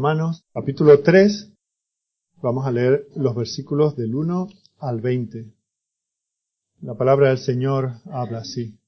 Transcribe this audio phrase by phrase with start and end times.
[0.00, 1.52] Romanos capítulo 3,
[2.40, 5.52] vamos a leer los versículos del 1 al 20.
[6.80, 8.78] La palabra del Señor habla así.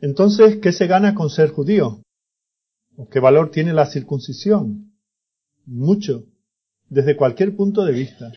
[0.00, 2.00] Entonces, ¿qué se gana con ser judío?
[2.96, 4.94] ¿O qué valor tiene la circuncisión?
[5.66, 6.24] Mucho,
[6.88, 8.32] desde cualquier punto de vista.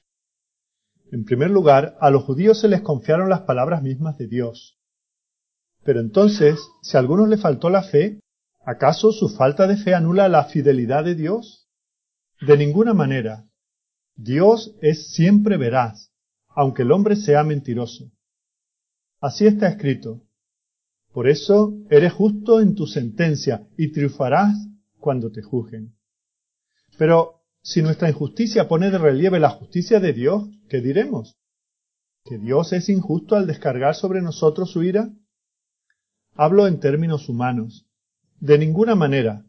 [1.14, 4.78] En primer lugar, a los judíos se les confiaron las palabras mismas de Dios.
[5.86, 8.20] Pero entonces, si a algunos le faltó la fe,
[8.66, 11.70] ¿acaso su falta de fe anula la fidelidad de Dios?
[12.42, 13.46] De ninguna manera.
[14.16, 16.12] Dios es siempre veraz,
[16.50, 18.12] aunque el hombre sea mentiroso.
[19.20, 20.22] Así está escrito.
[21.14, 24.56] Por eso eres justo en tu sentencia y triunfarás
[25.00, 25.96] cuando te juzguen.
[26.98, 31.38] Pero si nuestra injusticia pone de relieve la justicia de Dios, ¿qué diremos?
[32.26, 35.10] ¿Que Dios es injusto al descargar sobre nosotros su ira?
[36.36, 37.86] Hablo en términos humanos.
[38.44, 39.46] De ninguna manera.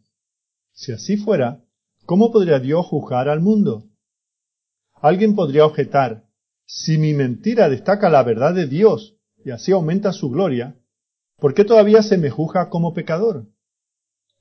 [0.73, 1.61] Si así fuera,
[2.07, 3.89] ¿cómo podría Dios juzgar al mundo?
[4.95, 6.23] Alguien podría objetar,
[6.65, 10.77] si mi mentira destaca la verdad de Dios y así aumenta su gloria,
[11.39, 13.49] ¿por qué todavía se me juzga como pecador?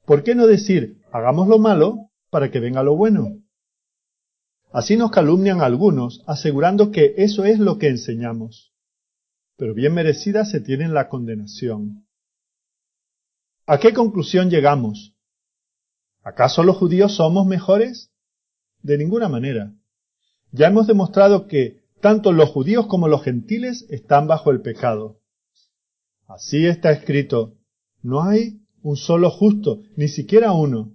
[0.05, 3.39] ¿Por qué no decir, hagamos lo malo para que venga lo bueno?
[4.71, 8.71] Así nos calumnian algunos, asegurando que eso es lo que enseñamos.
[9.57, 12.02] Pero bien merecida se tiene la condenación.
[13.65, 15.15] ¿A qué conclusión llegamos?
[16.21, 18.11] ¿Acaso los judíos somos mejores?
[18.81, 19.73] De ninguna manera.
[20.51, 25.21] Ya hemos demostrado que tanto los judíos como los gentiles están bajo el pecado.
[26.27, 27.55] Así está escrito,
[28.01, 30.93] no hay un solo justo, ni siquiera uno.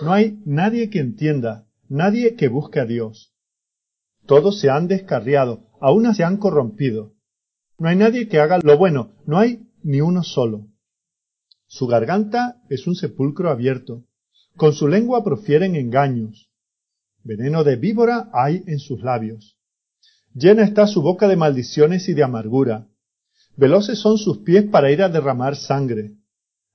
[0.00, 3.34] No hay nadie que entienda, nadie que busque a Dios.
[4.24, 7.12] Todos se han descarriado, aún se han corrompido.
[7.78, 10.68] No hay nadie que haga lo bueno, no hay ni uno solo.
[11.68, 14.04] Su garganta es un sepulcro abierto.
[14.56, 16.50] Con su lengua profieren engaños.
[17.22, 19.58] Veneno de víbora hay en sus labios.
[20.34, 22.88] Llena está su boca de maldiciones y de amargura.
[23.56, 26.14] Veloces son sus pies para ir a derramar sangre.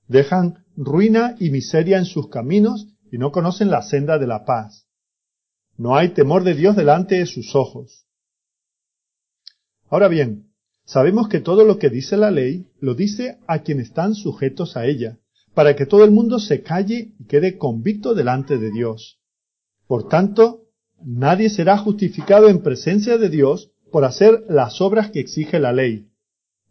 [0.07, 4.87] Dejan ruina y miseria en sus caminos y no conocen la senda de la paz.
[5.75, 8.05] No hay temor de Dios delante de sus ojos.
[9.89, 10.52] Ahora bien,
[10.85, 14.85] Sabemos que todo lo que dice la ley lo dice a quienes están sujetos a
[14.85, 15.19] ella,
[15.53, 19.19] para que todo el mundo se calle y quede convicto delante de Dios.
[19.87, 20.65] Por tanto,
[21.01, 26.09] nadie será justificado en presencia de Dios por hacer las obras que exige la ley.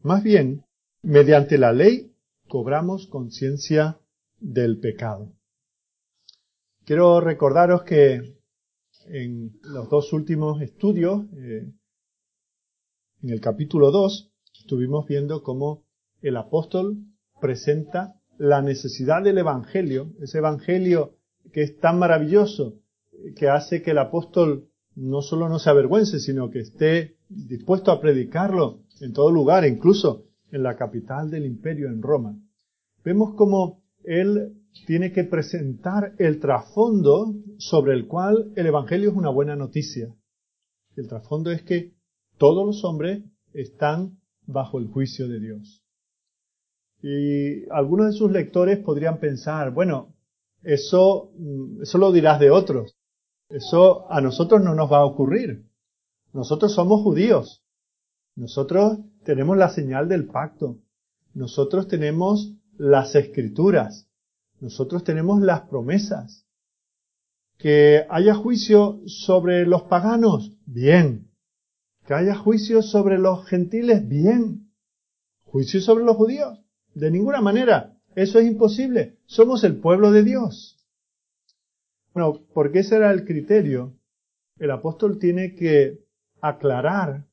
[0.02, 0.64] Más bien,
[1.02, 2.12] mediante la ley
[2.48, 3.98] cobramos conciencia
[4.40, 5.32] del pecado.
[6.84, 8.36] Quiero recordaros que
[9.06, 11.72] en los dos últimos estudios eh,
[13.22, 15.84] en el capítulo 2 estuvimos viendo cómo
[16.22, 16.98] el apóstol
[17.40, 21.14] presenta la necesidad del Evangelio, ese Evangelio
[21.52, 22.80] que es tan maravilloso,
[23.36, 28.00] que hace que el apóstol no solo no se avergüence, sino que esté dispuesto a
[28.00, 32.36] predicarlo en todo lugar, incluso en la capital del imperio, en Roma.
[33.04, 34.54] Vemos cómo él
[34.86, 40.12] tiene que presentar el trasfondo sobre el cual el Evangelio es una buena noticia.
[40.96, 41.94] El trasfondo es que
[42.42, 43.22] todos los hombres
[43.54, 45.84] están bajo el juicio de Dios.
[47.00, 50.16] Y algunos de sus lectores podrían pensar, bueno,
[50.64, 52.96] eso, mm, eso lo dirás de otros.
[53.48, 55.68] Eso a nosotros no nos va a ocurrir.
[56.32, 57.62] Nosotros somos judíos.
[58.34, 60.78] Nosotros tenemos la señal del pacto.
[61.34, 64.08] Nosotros tenemos las escrituras.
[64.58, 66.44] Nosotros tenemos las promesas.
[67.56, 71.31] Que haya juicio sobre los paganos, bien.
[72.06, 74.70] Que haya juicio sobre los gentiles, bien.
[75.44, 76.58] Juicio sobre los judíos,
[76.94, 77.96] de ninguna manera.
[78.14, 79.18] Eso es imposible.
[79.26, 80.78] Somos el pueblo de Dios.
[82.14, 83.94] Bueno, porque ese era el criterio,
[84.58, 86.04] el apóstol tiene que
[86.40, 87.26] aclarar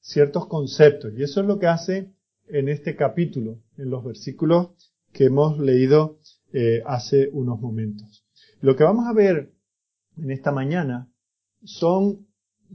[0.00, 1.12] ciertos conceptos.
[1.16, 2.12] Y eso es lo que hace
[2.48, 4.70] en este capítulo, en los versículos
[5.12, 6.18] que hemos leído
[6.52, 8.24] eh, hace unos momentos.
[8.60, 9.52] Lo que vamos a ver
[10.16, 11.10] en esta mañana
[11.64, 12.26] son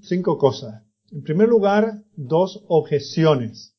[0.01, 0.83] cinco cosas.
[1.11, 3.75] En primer lugar, dos objeciones.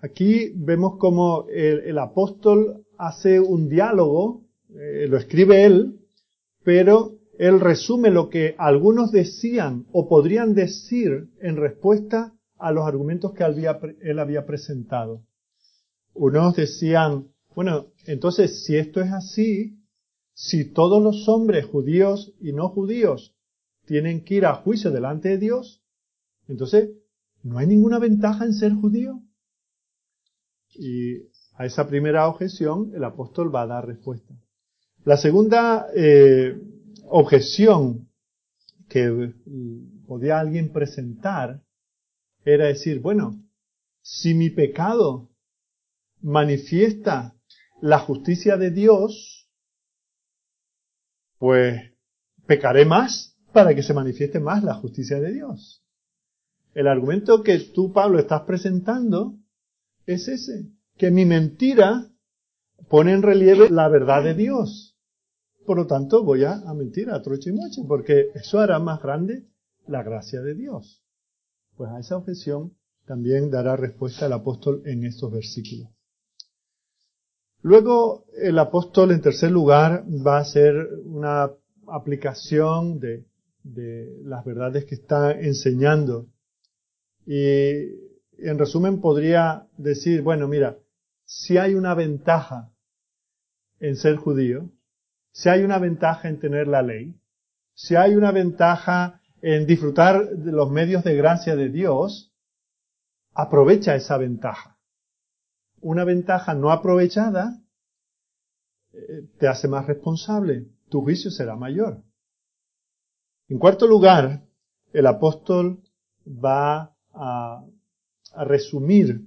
[0.00, 6.00] Aquí vemos como el, apóstol hace un diálogo, eh, lo escribe él,
[6.64, 13.32] pero él resume lo que algunos decían o podrían decir en respuesta a los argumentos
[13.32, 13.44] que
[14.00, 15.22] él había presentado.
[16.12, 19.78] Unos decían, bueno, entonces si esto es así,
[20.34, 23.34] si todos los hombres judíos y no judíos
[23.86, 25.82] tienen que ir a juicio delante de Dios,
[26.48, 26.90] entonces,
[27.42, 29.22] ¿no hay ninguna ventaja en ser judío?
[30.74, 31.16] Y
[31.54, 34.34] a esa primera objeción el apóstol va a dar respuesta.
[35.04, 36.60] La segunda eh,
[37.08, 38.08] objeción
[38.88, 39.32] que
[40.06, 41.62] podía alguien presentar
[42.44, 43.42] era decir, bueno,
[44.02, 45.30] si mi pecado
[46.20, 47.34] manifiesta
[47.80, 49.48] la justicia de Dios,
[51.38, 51.92] pues
[52.46, 55.85] pecaré más para que se manifieste más la justicia de Dios.
[56.76, 59.38] El argumento que tú, Pablo, estás presentando
[60.04, 60.68] es ese,
[60.98, 62.10] que mi mentira
[62.90, 64.94] pone en relieve la verdad de Dios.
[65.64, 69.46] Por lo tanto, voy a, mentir a troche y moche, porque eso hará más grande
[69.86, 71.02] la gracia de Dios.
[71.78, 72.76] Pues a esa objeción
[73.06, 75.88] también dará respuesta el apóstol en estos versículos.
[77.62, 80.74] Luego el apóstol en tercer lugar va a hacer
[81.06, 81.50] una
[81.86, 83.24] aplicación de,
[83.62, 86.26] de las verdades que está enseñando.
[87.26, 88.06] Y
[88.38, 90.78] en resumen podría decir, bueno, mira,
[91.24, 92.72] si hay una ventaja
[93.80, 94.70] en ser judío,
[95.32, 97.20] si hay una ventaja en tener la ley,
[97.74, 102.32] si hay una ventaja en disfrutar de los medios de gracia de Dios,
[103.34, 104.78] aprovecha esa ventaja.
[105.80, 107.60] Una ventaja no aprovechada
[108.92, 112.02] eh, te hace más responsable, tu juicio será mayor.
[113.48, 114.46] En cuarto lugar,
[114.92, 115.82] el apóstol
[116.26, 117.64] va a,
[118.44, 119.24] resumir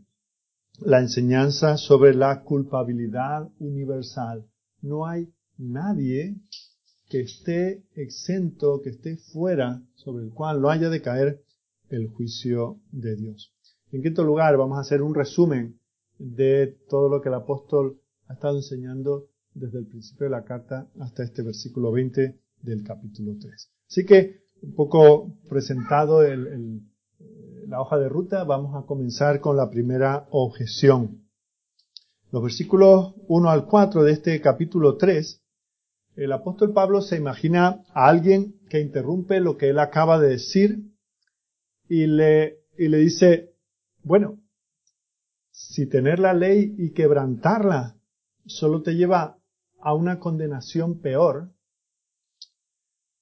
[0.80, 4.46] la enseñanza sobre la culpabilidad universal.
[4.82, 6.36] No hay nadie
[7.10, 11.44] que esté exento, que esté fuera, sobre el cual no haya de caer
[11.90, 13.52] el juicio de Dios.
[13.92, 15.80] En quinto lugar, vamos a hacer un resumen
[16.20, 20.88] de todo lo que el apóstol ha estado enseñando desde el principio de la carta
[21.00, 23.72] hasta este versículo 20 del capítulo 3.
[23.90, 26.82] Así que, un poco presentado el,
[27.70, 31.30] la hoja de ruta, vamos a comenzar con la primera objeción.
[32.32, 35.40] Los versículos 1 al 4 de este capítulo 3,
[36.16, 40.80] el apóstol Pablo se imagina a alguien que interrumpe lo que él acaba de decir
[41.88, 43.54] y le, y le dice,
[44.02, 44.40] bueno,
[45.52, 47.98] si tener la ley y quebrantarla
[48.48, 49.38] solo te lleva
[49.80, 51.52] a una condenación peor,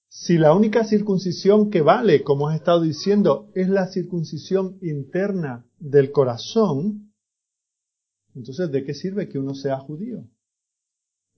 [0.09, 6.11] si la única circuncisión que vale, como has estado diciendo, es la circuncisión interna del
[6.11, 7.13] corazón,
[8.33, 10.25] entonces ¿de qué sirve que uno sea judío?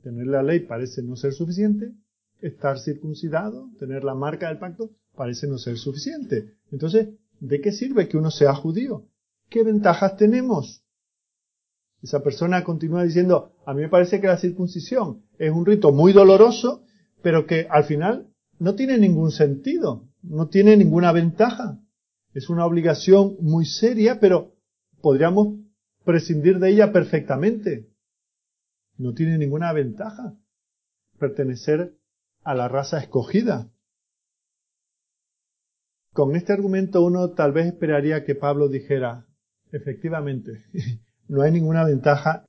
[0.04, 1.94] Tener la ley parece no ser suficiente,
[2.42, 6.54] estar circuncidado, tener la marca del pacto, parece no ser suficiente.
[6.72, 9.08] Entonces, ¿de qué sirve que uno sea judío?
[9.50, 10.84] ¿Qué ventajas tenemos?
[12.02, 16.14] Esa persona continúa diciendo, a mí me parece que la circuncisión es un rito muy
[16.14, 16.84] doloroso,
[17.22, 18.29] pero que al final
[18.60, 21.80] no tiene ningún sentido, no tiene ninguna ventaja.
[22.34, 24.54] Es una obligación muy seria, pero
[25.02, 25.60] podríamos
[26.04, 27.90] prescindir de ella perfectamente.
[28.98, 30.36] No tiene ninguna ventaja
[31.18, 31.98] pertenecer
[32.44, 33.70] a la raza escogida.
[36.14, 39.26] Con este argumento uno tal vez esperaría que Pablo dijera,
[39.72, 40.66] efectivamente,
[41.30, 42.46] no hay ninguna ventaja,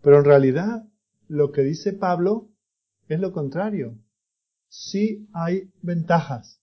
[0.00, 0.88] pero en realidad
[1.28, 2.48] lo que dice Pablo
[3.08, 3.98] es lo contrario
[4.68, 6.60] sí hay ventajas.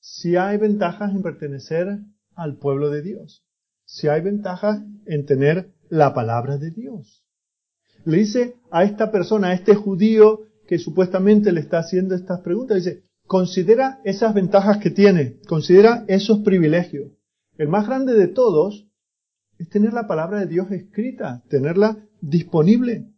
[0.00, 1.98] Sí hay ventajas en pertenecer
[2.34, 3.44] al pueblo de Dios.
[3.84, 7.24] Sí hay ventajas en tener la palabra de Dios.
[8.04, 12.84] Le dice a esta persona, a este judío que supuestamente le está haciendo estas preguntas,
[12.84, 17.12] dice, considera esas ventajas que tiene, considera esos privilegios.
[17.56, 18.86] El más grande de todos
[19.58, 23.10] es tener la palabra de Dios escrita, tenerla disponible.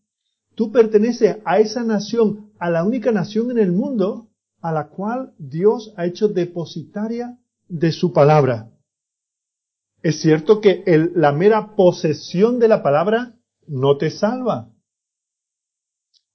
[0.54, 4.28] Tú perteneces a esa nación a la única nación en el mundo
[4.60, 8.70] a la cual Dios ha hecho depositaria de su palabra.
[10.02, 10.82] Es cierto que
[11.14, 13.34] la mera posesión de la palabra
[13.66, 14.70] no te salva.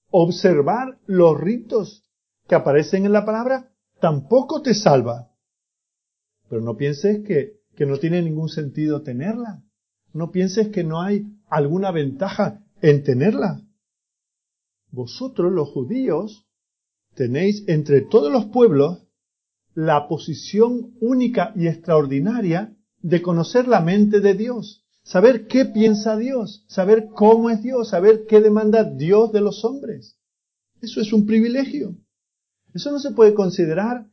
[0.09, 2.03] Observar los ritos
[2.47, 5.29] que aparecen en la palabra tampoco te salva.
[6.49, 9.63] Pero no pienses que, que no tiene ningún sentido tenerla.
[10.13, 13.61] No pienses que no hay alguna ventaja en tenerla
[14.91, 16.45] vosotros los judíos
[17.15, 19.03] tenéis entre todos los pueblos
[19.73, 26.65] la posición única y extraordinaria de conocer la mente de Dios, saber qué piensa Dios,
[26.67, 30.17] saber cómo es Dios, saber qué demanda Dios de los hombres.
[30.81, 31.95] Eso es un privilegio.
[32.73, 34.07] Eso no se puede considerar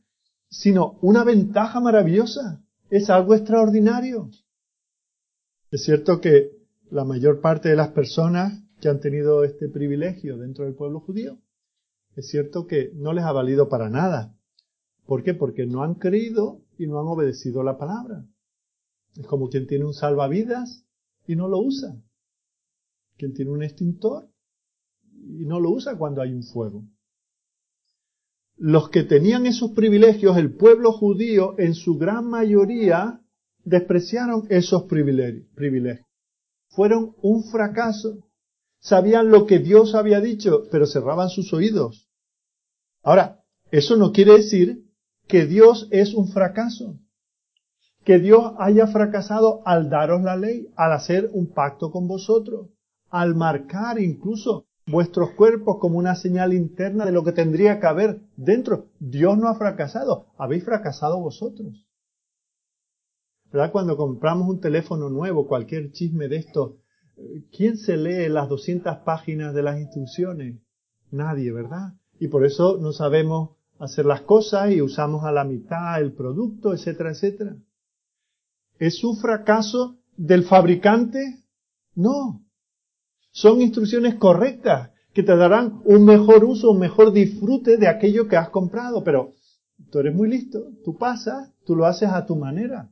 [0.50, 2.62] sino una ventaja maravillosa.
[2.90, 4.30] Es algo extraordinario.
[5.70, 6.52] Es cierto que
[6.90, 11.38] la mayor parte de las personas que han tenido este privilegio dentro del pueblo judío,
[12.16, 14.34] es cierto que no les ha valido para nada.
[15.06, 15.34] ¿Por qué?
[15.34, 18.24] Porque no han creído y no han obedecido la palabra.
[19.16, 20.84] Es como quien tiene un salvavidas
[21.26, 21.96] y no lo usa.
[23.16, 24.28] Quien tiene un extintor
[25.12, 26.84] y no lo usa cuando hay un fuego.
[28.58, 33.20] los que tenían esos privilegios, el pueblo judío, en su gran mayoría,
[33.64, 36.06] despreciaron esos privilegios.
[36.70, 38.27] Fueron un fracaso.
[38.80, 42.08] Sabían lo que Dios había dicho, pero cerraban sus oídos.
[43.02, 44.84] Ahora, eso no quiere decir
[45.26, 46.98] que Dios es un fracaso.
[48.04, 52.70] Que Dios haya fracasado al daros la ley, al hacer un pacto con vosotros,
[53.10, 58.20] al marcar incluso vuestros cuerpos como una señal interna de lo que tendría que haber
[58.36, 58.86] dentro.
[58.98, 61.86] Dios no ha fracasado, habéis fracasado vosotros.
[63.52, 63.72] ¿Verdad?
[63.72, 66.78] Cuando compramos un teléfono nuevo, cualquier chisme de esto,
[67.56, 70.60] ¿quién se lee las 200 páginas de las instrucciones?
[71.10, 71.94] Nadie, ¿verdad?
[72.18, 76.74] Y por eso no sabemos hacer las cosas y usamos a la mitad el producto,
[76.74, 77.56] etcétera, etcétera.
[78.78, 81.44] ¿Es un fracaso del fabricante?
[81.94, 82.44] No.
[83.30, 88.36] Son instrucciones correctas que te darán un mejor uso, un mejor disfrute de aquello que
[88.36, 89.02] has comprado.
[89.02, 89.34] Pero
[89.90, 92.90] tú eres muy listo, tú pasas, tú lo haces a tu manera.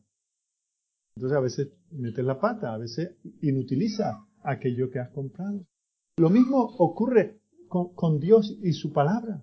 [1.16, 5.66] Entonces a veces metes la pata, a veces inutiliza aquello que has comprado.
[6.16, 9.43] Lo mismo ocurre con, con Dios y su palabra.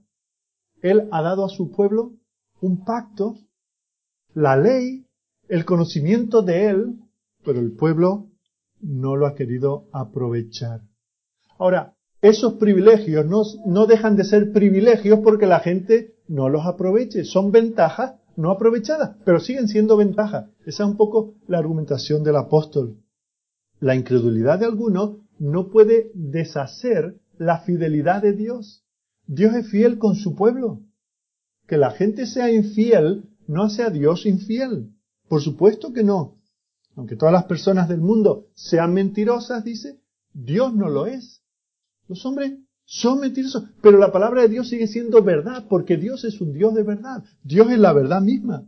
[0.82, 2.14] Él ha dado a su pueblo
[2.62, 3.38] un pacto,
[4.34, 5.06] la ley,
[5.48, 7.00] el conocimiento de Él,
[7.44, 8.30] pero el pueblo
[8.82, 10.82] no lo ha querido aprovechar.
[11.58, 17.26] Ahora, esos privilegios no, no dejan de ser privilegios porque la gente no los aproveche.
[17.26, 20.50] Son ventajas no aprovechadas, pero siguen siendo ventajas.
[20.66, 22.98] Esa es un poco la argumentación del apóstol.
[23.80, 28.84] La incredulidad de algunos no puede deshacer la fidelidad de Dios.
[29.28, 30.82] Dios es fiel con su pueblo.
[31.68, 34.94] Que la gente sea infiel no hace a Dios infiel.
[35.28, 36.38] Por supuesto que no.
[36.96, 40.00] Aunque todas las personas del mundo sean mentirosas, dice,
[40.34, 41.44] Dios no lo es.
[42.08, 42.54] Los hombres
[42.86, 46.74] son mentirosos, pero la palabra de Dios sigue siendo verdad, porque Dios es un Dios
[46.74, 47.24] de verdad.
[47.44, 48.66] Dios es la verdad misma.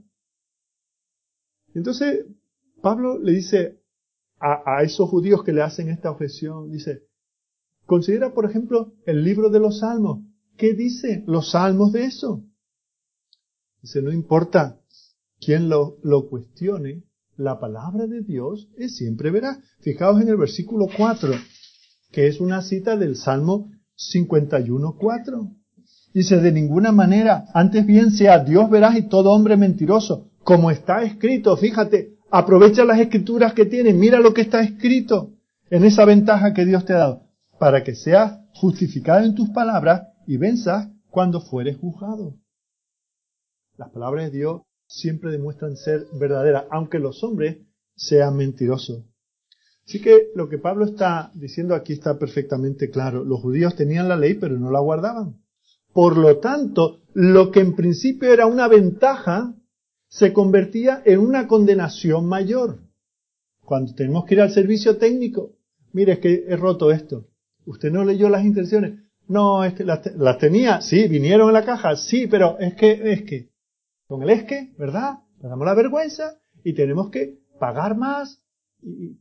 [1.74, 2.26] Entonces,
[2.82, 3.82] Pablo le dice
[4.40, 7.04] a, esos judíos que le hacen esta objeción, dice,
[7.86, 10.26] considera, por ejemplo, el libro de los salmos.
[10.58, 12.46] ¿Qué dice los salmos de eso?
[13.82, 14.80] Dice, no importa
[15.40, 17.04] quién lo, lo cuestione,
[17.36, 19.60] la palabra de Dios es siempre veraz.
[19.80, 21.34] Fijaos en el versículo 4
[22.16, 25.56] que es una cita del Salmo 51.4.
[26.14, 31.04] Dice, de ninguna manera, antes bien sea Dios verás y todo hombre mentiroso, como está
[31.04, 35.34] escrito, fíjate, aprovecha las escrituras que tienes, mira lo que está escrito
[35.70, 37.24] en esa ventaja que Dios te ha dado,
[37.60, 42.36] para que seas justificado en tus palabras y venzas cuando fueres juzgado.
[43.78, 47.58] Las palabras de Dios siempre demuestran ser verdaderas, aunque los hombres
[47.96, 49.04] sean mentirosos.
[49.88, 53.24] Así que lo que Pablo está diciendo aquí está perfectamente claro.
[53.24, 55.38] Los judíos tenían la ley pero no la guardaban.
[55.94, 59.54] Por lo tanto, lo que en principio era una ventaja
[60.08, 62.80] se convertía en una condenación mayor.
[63.64, 65.54] Cuando tenemos que ir al servicio técnico,
[65.94, 67.28] mire, es que he roto esto.
[67.66, 69.00] Usted no leyó las intenciones.
[69.28, 70.02] No, es que las,
[70.38, 73.50] tenía, sí, vinieron en la caja, sí, pero es que, es que,
[74.08, 75.20] con el es que, ¿verdad?
[75.42, 78.44] Nos damos la vergüenza y tenemos que pagar más
[78.84, 79.18] y,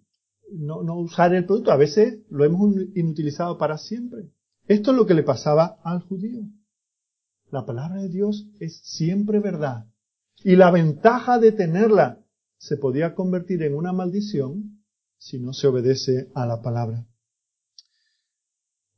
[0.53, 1.73] no, no usar el producto.
[1.73, 4.31] A veces lo hemos inutilizado para siempre.
[4.67, 6.43] Esto es lo que le pasaba al judío.
[7.51, 9.87] La palabra de Dios es siempre verdad.
[10.43, 12.21] Y la ventaja de tenerla
[12.59, 14.83] se podía convertir en una maldición
[15.19, 17.07] si no se obedece a la palabra.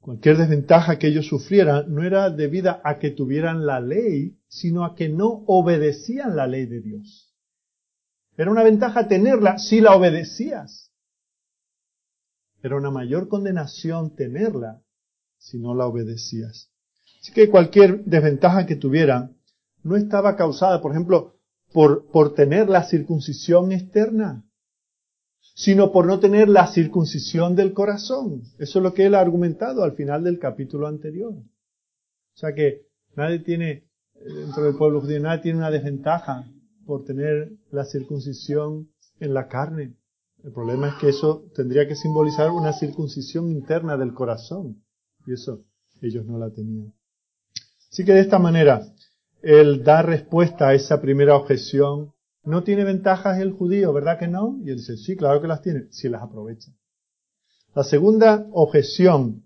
[0.00, 4.94] Cualquier desventaja que ellos sufrieran no era debida a que tuvieran la ley, sino a
[4.94, 7.34] que no obedecían la ley de Dios.
[8.36, 10.85] Era una ventaja tenerla si la obedecías.
[12.66, 14.82] Era una mayor condenación tenerla
[15.38, 16.68] si no la obedecías.
[17.20, 19.30] Así que cualquier desventaja que tuviera
[19.84, 21.36] no estaba causada, por ejemplo,
[21.72, 24.44] por, por tener la circuncisión externa,
[25.54, 28.42] sino por no tener la circuncisión del corazón.
[28.58, 31.34] Eso es lo que él ha argumentado al final del capítulo anterior.
[31.34, 36.44] O sea que nadie tiene, dentro del pueblo judío, nadie tiene una desventaja
[36.84, 39.94] por tener la circuncisión en la carne.
[40.46, 44.80] El problema es que eso tendría que simbolizar una circuncisión interna del corazón.
[45.26, 45.64] Y eso
[46.00, 46.94] ellos no la tenían.
[47.90, 48.86] Así que de esta manera,
[49.42, 52.12] él da respuesta a esa primera objeción.
[52.44, 54.60] ¿No tiene ventajas el judío, verdad que no?
[54.64, 56.70] Y él dice, sí, claro que las tiene, si las aprovecha.
[57.74, 59.42] La segunda objeción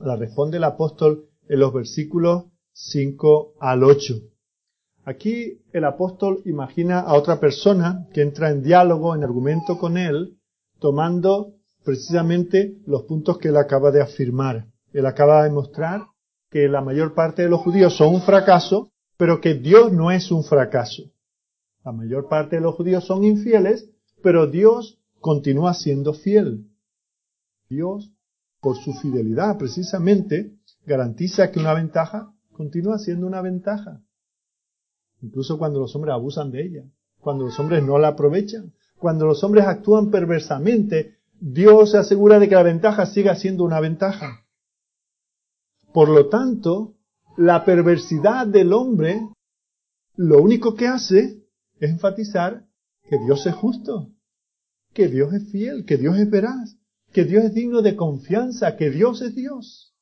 [0.00, 4.14] la responde el apóstol en los versículos 5 al 8.
[5.04, 10.37] Aquí el apóstol imagina a otra persona que entra en diálogo, en argumento con él,
[10.78, 11.54] tomando
[11.84, 14.66] precisamente los puntos que él acaba de afirmar.
[14.92, 16.06] Él acaba de mostrar
[16.50, 20.30] que la mayor parte de los judíos son un fracaso pero que Dios no es
[20.30, 21.02] un fracaso.
[21.84, 23.90] La mayor parte de los judíos son infieles,
[24.22, 26.70] pero Dios continúa siendo fiel.
[27.68, 28.10] Dios,
[28.60, 30.56] por su fidelidad precisamente,
[30.86, 34.00] garantiza que una ventaja continúa siendo una ventaja.
[35.20, 36.84] Incluso cuando los hombres abusan de ella,
[37.18, 42.48] cuando los hombres no la aprovechan, cuando los hombres actúan perversamente, Dios se asegura de
[42.48, 44.44] que la ventaja siga siendo una ventaja.
[45.92, 46.96] Por lo tanto,
[47.36, 49.20] la perversidad del hombre
[50.16, 51.44] lo único que hace
[51.78, 52.66] es enfatizar
[53.08, 54.10] que Dios es justo,
[54.92, 56.76] que Dios es fiel, que Dios es veraz,
[57.12, 59.94] que Dios es digno de confianza, que Dios es Dios.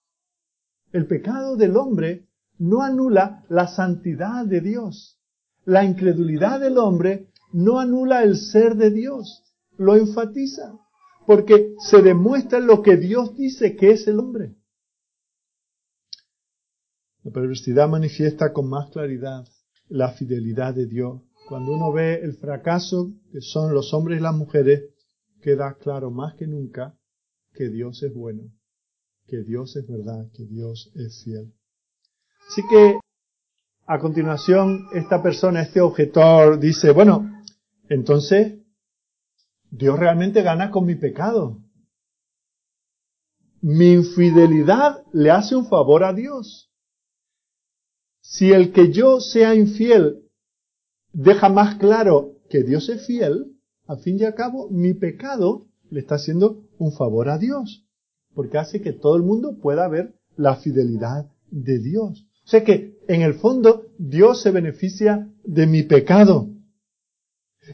[0.93, 2.27] El pecado del hombre
[2.59, 5.21] no anula la santidad de Dios.
[5.67, 9.43] La incredulidad del hombre no anula el ser de Dios,
[9.79, 10.79] lo enfatiza,
[11.27, 14.57] porque se demuestra lo que Dios dice que es el hombre.
[17.23, 19.49] La perversidad manifiesta con más claridad
[19.89, 21.23] la fidelidad de Dios.
[21.49, 24.91] Cuando uno ve el fracaso que son los hombres y las mujeres,
[25.41, 26.95] queda claro más que nunca
[27.55, 28.53] que Dios es bueno,
[29.29, 31.55] que Dios es verdad, que Dios es fiel.
[32.51, 32.99] Así que,
[33.87, 37.36] a continuación, esta persona, este objetor, dice, bueno,
[37.89, 38.61] entonces,
[39.71, 41.63] Dios realmente gana con mi pecado.
[43.61, 46.71] Mi infidelidad le hace un favor a Dios.
[48.21, 50.23] Si el que yo sea infiel
[51.13, 56.01] deja más claro que Dios es fiel, al fin y al cabo, mi pecado le
[56.01, 57.87] está haciendo un favor a Dios,
[58.35, 62.27] porque hace que todo el mundo pueda ver la fidelidad de Dios.
[62.45, 66.49] O sea que, en el fondo, Dios se beneficia de mi pecado.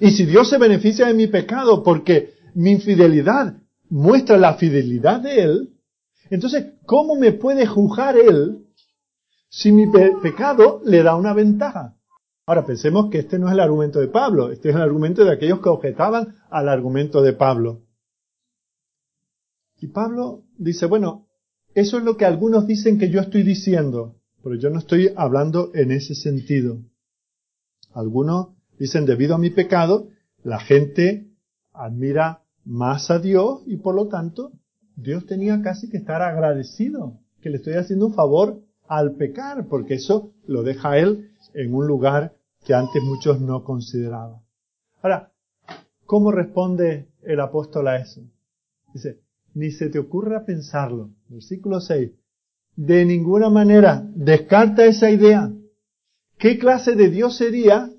[0.00, 3.56] Y si Dios se beneficia de mi pecado porque mi infidelidad
[3.88, 5.72] muestra la fidelidad de Él,
[6.30, 8.64] entonces, ¿cómo me puede juzgar Él
[9.50, 9.86] si mi
[10.22, 11.96] pecado le da una ventaja?
[12.46, 15.32] Ahora pensemos que este no es el argumento de Pablo, este es el argumento de
[15.32, 17.82] aquellos que objetaban al argumento de Pablo.
[19.78, 21.26] Y Pablo dice, bueno,
[21.74, 25.70] eso es lo que algunos dicen que yo estoy diciendo, pero yo no estoy hablando
[25.74, 26.78] en ese sentido.
[27.92, 28.48] Algunos
[28.82, 30.08] dicen, debido a mi pecado,
[30.42, 31.28] la gente
[31.72, 34.50] admira más a Dios y por lo tanto
[34.96, 39.94] Dios tenía casi que estar agradecido que le estoy haciendo un favor al pecar, porque
[39.94, 44.40] eso lo deja a él en un lugar que antes muchos no consideraban.
[45.00, 45.30] Ahora,
[46.04, 48.22] ¿cómo responde el apóstol a eso?
[48.92, 49.20] Dice,
[49.54, 51.10] ni se te ocurra pensarlo.
[51.28, 52.10] Versículo 6.
[52.74, 55.52] De ninguna manera descarta esa idea.
[56.36, 57.91] ¿Qué clase de Dios sería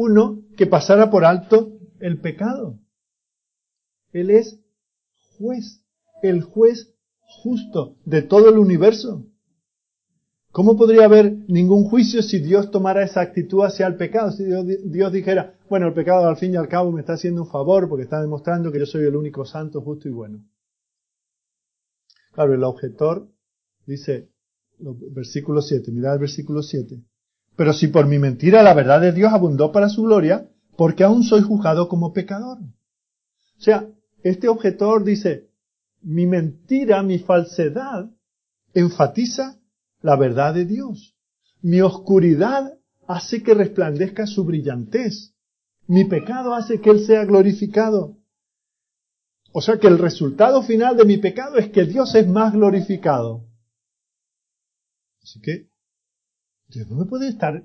[0.00, 2.78] uno que pasara por alto el pecado?
[4.12, 4.60] Él es
[5.36, 5.84] juez,
[6.22, 9.26] el juez justo de todo el universo.
[10.52, 14.32] ¿Cómo podría haber ningún juicio si Dios tomara esa actitud hacia el pecado?
[14.32, 17.48] Si Dios, dijera, bueno, el pecado al fin y al cabo me está haciendo un
[17.48, 20.44] favor porque está demostrando que yo soy el único santo, justo y bueno.
[22.32, 23.28] Claro, el objetor
[23.86, 24.30] dice,
[24.78, 27.00] versículo 7, mirad el versículo 7.
[27.56, 31.22] Pero si por mi mentira la verdad de Dios abundó para su gloria, porque aún
[31.22, 32.58] soy juzgado como pecador.
[32.58, 33.86] O sea,
[34.22, 35.50] este objetor dice,
[36.02, 38.10] mi mentira, mi falsedad,
[38.74, 39.60] enfatiza
[40.00, 41.14] la verdad de Dios.
[41.62, 45.34] Mi oscuridad hace que resplandezca su brillantez.
[45.86, 48.16] Mi pecado hace que Él sea glorificado.
[49.52, 53.46] O sea que el resultado final de mi pecado es que Dios es más glorificado.
[55.22, 55.69] Así que
[56.70, 57.64] Dios no me puede estar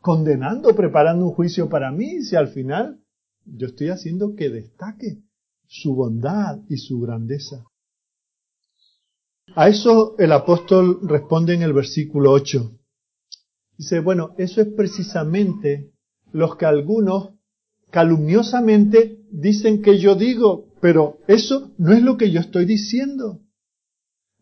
[0.00, 3.00] condenando, preparando un juicio para mí, si al final
[3.44, 5.22] yo estoy haciendo que destaque
[5.66, 7.64] su bondad y su grandeza.
[9.56, 12.78] A eso el apóstol responde en el versículo 8.
[13.76, 15.92] Dice, bueno, eso es precisamente
[16.32, 17.34] lo que algunos
[17.90, 23.40] calumniosamente dicen que yo digo, pero eso no es lo que yo estoy diciendo.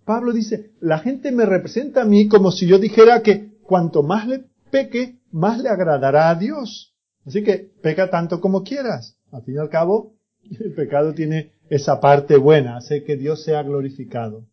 [0.04, 4.28] Pablo dice, la gente me representa a mí como si yo dijera que cuanto más
[4.28, 6.94] le peque, más le agradará a Dios.
[7.24, 9.16] Así que peca tanto como quieras.
[9.30, 10.12] Al fin y al cabo,
[10.60, 14.44] el pecado tiene esa parte buena, hace que Dios sea glorificado.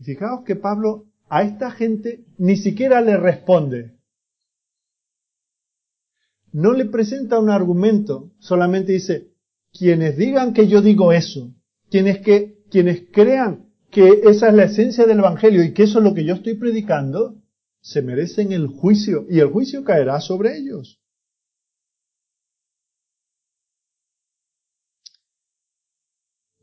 [0.00, 3.92] Y fijaos que Pablo a esta gente ni siquiera le responde.
[6.50, 9.28] No le presenta un argumento, solamente dice,
[9.72, 11.54] quienes digan que yo digo eso,
[11.88, 16.04] quienes que, quienes crean que esa es la esencia del Evangelio y que eso es
[16.04, 17.36] lo que yo estoy predicando,
[17.86, 21.00] se merecen el juicio y el juicio caerá sobre ellos.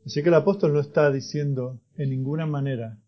[0.04, 3.00] Así que el apóstol no está diciendo en ninguna manera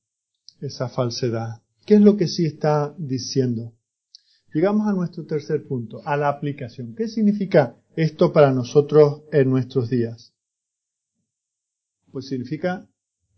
[0.62, 1.62] esa falsedad.
[1.84, 3.76] ¿Qué es lo que sí está diciendo?
[4.54, 6.94] Llegamos a nuestro tercer punto, a la aplicación.
[6.94, 10.32] ¿Qué significa esto para nosotros en nuestros días?
[12.10, 12.88] Pues significa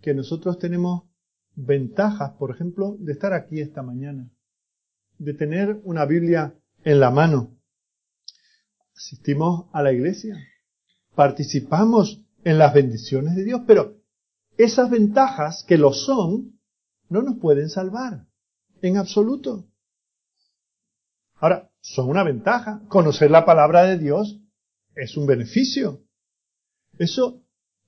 [0.00, 1.08] que nosotros tenemos
[1.56, 4.30] ventajas, por ejemplo, de estar aquí esta mañana,
[5.18, 6.54] de tener una Biblia
[6.85, 7.57] en la mano.
[8.96, 10.37] Asistimos a la iglesia,
[11.14, 13.98] participamos en las bendiciones de Dios, pero
[14.57, 16.59] esas ventajas que lo son,
[17.09, 18.26] no nos pueden salvar,
[18.83, 19.68] en absoluto.
[21.37, 22.83] Ahora, son una ventaja.
[22.88, 24.40] Conocer la palabra de Dios
[24.94, 26.02] es un beneficio.
[26.98, 27.42] Eso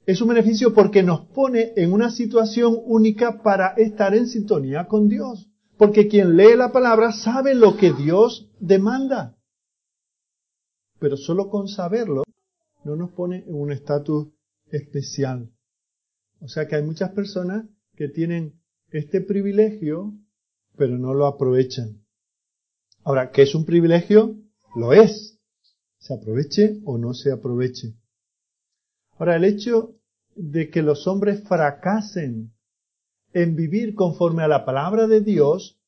[0.07, 5.09] es un beneficio porque nos pone en una situación única para estar en sintonía con
[5.09, 5.50] Dios.
[5.81, 9.39] Porque quien lee la palabra sabe lo que Dios demanda.
[10.99, 12.23] Pero solo con saberlo
[12.85, 14.29] no nos pone en un estatus
[14.71, 15.51] especial.
[16.39, 17.65] O sea que hay muchas personas
[17.97, 20.13] que tienen este privilegio,
[20.77, 22.05] pero no lo aprovechan.
[23.03, 24.37] Ahora, ¿qué es un privilegio?
[24.77, 25.39] Lo es.
[25.97, 27.95] Se aproveche o no se aproveche.
[29.13, 29.95] Ahora, el hecho
[30.35, 32.53] de que los hombres fracasen
[33.33, 35.79] en vivir conforme a la palabra de Dios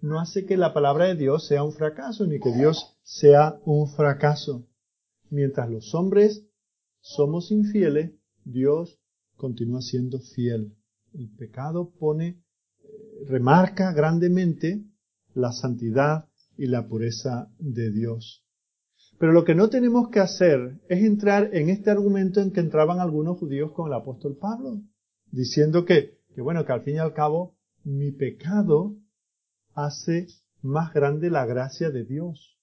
[0.00, 3.88] no hace que la palabra de Dios sea un fracaso, ni que Dios sea un
[3.88, 4.66] fracaso.
[5.30, 6.44] Mientras los hombres
[7.00, 8.12] somos infieles,
[8.44, 9.00] Dios
[9.36, 10.74] continúa siendo fiel.
[11.12, 14.84] El pecado pone, eh, remarca grandemente
[15.34, 18.44] la santidad y la pureza de Dios.
[19.18, 23.00] Pero lo que no tenemos que hacer es entrar en este argumento en que entraban
[23.00, 24.80] algunos judíos con el apóstol Pablo,
[25.30, 28.94] diciendo que, que bueno, que al fin y al cabo mi pecado
[29.74, 30.28] hace
[30.62, 32.56] más grande la gracia de Dios.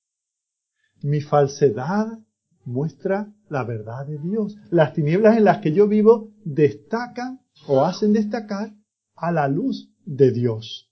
[1.01, 2.19] Mi falsedad
[2.63, 4.55] muestra la verdad de Dios.
[4.69, 8.73] Las tinieblas en las que yo vivo destacan o hacen destacar
[9.13, 10.89] a la luz de Dios.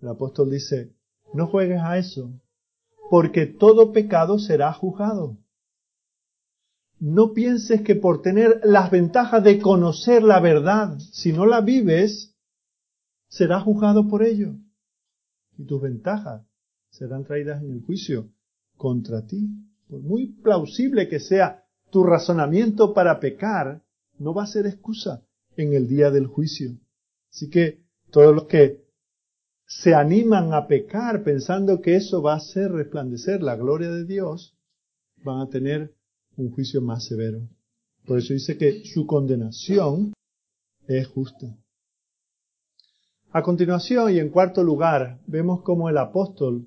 [0.00, 0.94] El apóstol dice,
[1.34, 2.40] no juegues a eso,
[3.10, 5.36] porque todo pecado será juzgado.
[7.00, 12.36] No pienses que por tener las ventajas de conocer la verdad, si no la vives,
[13.26, 14.54] será juzgado por ello.
[15.56, 16.46] Y tus ventajas
[16.90, 18.28] serán traídas en el juicio
[18.76, 19.48] contra ti.
[19.88, 23.82] Por muy plausible que sea tu razonamiento para pecar,
[24.18, 25.24] no va a ser excusa
[25.56, 26.78] en el día del juicio.
[27.32, 28.84] Así que todos los que
[29.66, 34.54] se animan a pecar pensando que eso va a hacer resplandecer la gloria de Dios,
[35.24, 35.94] van a tener
[36.40, 37.48] un juicio más severo.
[38.06, 40.12] Por eso dice que su condenación
[40.86, 41.56] es justa.
[43.32, 46.66] A continuación y en cuarto lugar, vemos cómo el apóstol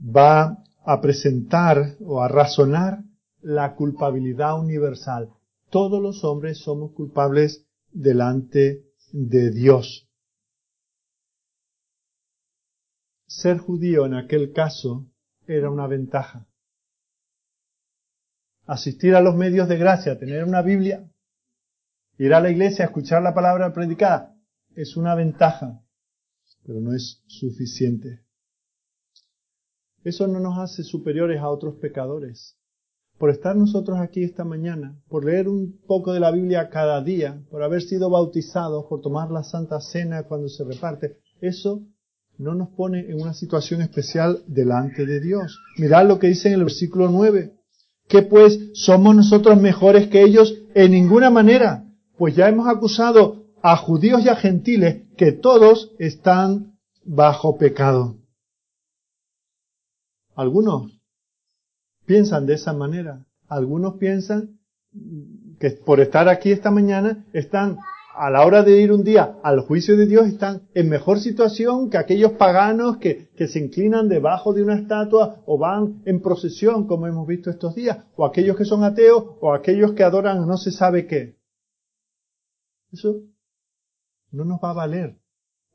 [0.00, 3.04] va a presentar o a razonar
[3.42, 5.30] la culpabilidad universal.
[5.70, 10.08] Todos los hombres somos culpables delante de Dios.
[13.26, 15.06] Ser judío en aquel caso
[15.46, 16.49] era una ventaja.
[18.70, 21.10] Asistir a los medios de gracia, tener una Biblia,
[22.18, 24.36] ir a la iglesia, escuchar la palabra predicada,
[24.76, 25.82] es una ventaja,
[26.64, 28.20] pero no es suficiente.
[30.04, 32.60] Eso no nos hace superiores a otros pecadores.
[33.18, 37.42] Por estar nosotros aquí esta mañana, por leer un poco de la Biblia cada día,
[37.50, 41.82] por haber sido bautizados, por tomar la Santa Cena cuando se reparte, eso
[42.38, 45.58] no nos pone en una situación especial delante de Dios.
[45.76, 47.56] Mirad lo que dice en el versículo 9.
[48.10, 51.84] Que pues somos nosotros mejores que ellos en ninguna manera,
[52.18, 58.16] pues ya hemos acusado a judíos y a gentiles que todos están bajo pecado.
[60.34, 61.00] Algunos
[62.04, 63.26] piensan de esa manera.
[63.46, 64.58] Algunos piensan
[65.60, 67.78] que por estar aquí esta mañana están
[68.20, 71.88] a la hora de ir un día al juicio de Dios están en mejor situación
[71.88, 77.06] que aquellos paganos que, se inclinan debajo de una estatua o van en procesión, como
[77.06, 80.70] hemos visto estos días, o aquellos que son ateos o aquellos que adoran no se
[80.70, 81.38] sabe qué.
[82.92, 83.22] Eso
[84.32, 85.16] no nos va a valer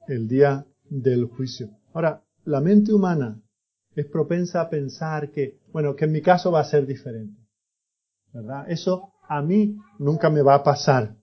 [0.07, 1.71] el día del juicio.
[1.95, 3.41] Ahora, la mente humana
[3.95, 7.41] es propensa a pensar que, bueno, que en mi caso va a ser diferente.
[8.31, 8.69] ¿Verdad?
[8.69, 11.15] Eso a mí nunca me va a pasar.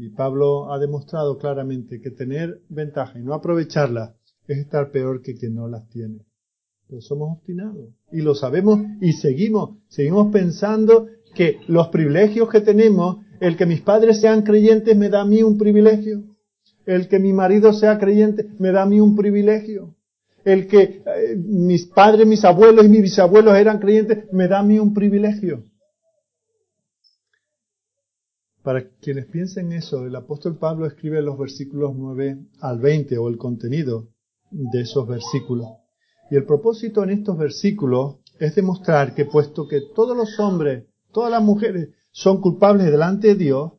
[0.00, 4.16] Y Pablo ha demostrado claramente que tener ventaja y no aprovecharla
[4.48, 6.24] es estar peor que quien no las tiene.
[6.88, 7.90] Pero somos obstinados.
[8.10, 9.76] Y lo sabemos y seguimos.
[9.88, 15.20] Seguimos pensando que los privilegios que tenemos, el que mis padres sean creyentes me da
[15.20, 16.24] a mí un privilegio.
[16.86, 19.94] El que mi marido sea creyente me da a mí un privilegio
[20.44, 24.62] el que eh, mis padres, mis abuelos y mis bisabuelos eran creyentes, me da a
[24.62, 25.64] mí un privilegio.
[28.62, 33.38] Para quienes piensen eso, el apóstol Pablo escribe los versículos 9 al 20 o el
[33.38, 34.08] contenido
[34.50, 35.66] de esos versículos.
[36.30, 41.30] Y el propósito en estos versículos es demostrar que puesto que todos los hombres, todas
[41.30, 43.72] las mujeres son culpables delante de Dios,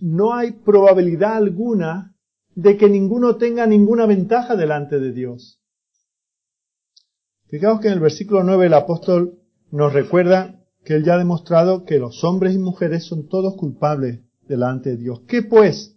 [0.00, 2.16] no hay probabilidad alguna
[2.54, 5.60] de que ninguno tenga ninguna ventaja delante de Dios.
[7.48, 11.84] Fijaos que en el versículo 9 el apóstol nos recuerda que él ya ha demostrado
[11.84, 15.22] que los hombres y mujeres son todos culpables delante de Dios.
[15.26, 15.96] ¿Qué pues?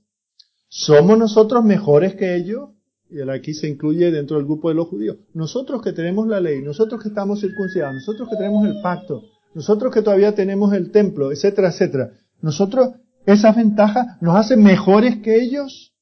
[0.69, 2.69] ¿Somos nosotros mejores que ellos?
[3.09, 5.17] Y él aquí se incluye dentro del grupo de los judíos.
[5.33, 9.23] Nosotros que tenemos la ley, nosotros que estamos circuncidados, nosotros que tenemos el pacto,
[9.53, 12.11] nosotros que todavía tenemos el templo, etcétera, etcétera.
[12.41, 12.89] Nosotros,
[13.25, 15.93] esas ventajas nos hacen mejores que ellos?